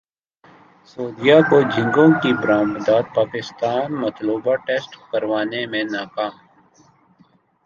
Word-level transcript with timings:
سعودیہ 0.85 1.35
کو 1.49 1.57
جھینگوں 1.63 2.07
کی 2.21 2.31
برامد 2.33 2.89
پاکستان 3.15 3.93
مطلوبہ 3.95 4.55
ٹیسٹ 4.65 4.91
کروانے 5.11 5.65
میں 5.65 5.83
ناکام 5.91 6.33